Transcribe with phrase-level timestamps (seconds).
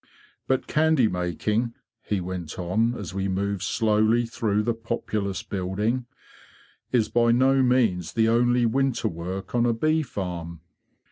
[0.47, 6.07] "But candy making,'' he went on, as we moved slowly through the populous building,''
[6.91, 10.61] is by no means the only winter work on a bee farm.